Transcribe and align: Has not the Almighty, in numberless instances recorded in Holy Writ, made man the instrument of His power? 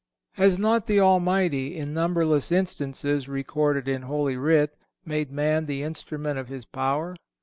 Has 0.31 0.57
not 0.57 0.87
the 0.87 0.99
Almighty, 0.99 1.77
in 1.77 1.93
numberless 1.93 2.51
instances 2.51 3.27
recorded 3.29 3.87
in 3.87 4.01
Holy 4.01 4.35
Writ, 4.35 4.75
made 5.05 5.31
man 5.31 5.67
the 5.67 5.83
instrument 5.83 6.39
of 6.39 6.47
His 6.47 6.65
power? 6.65 7.15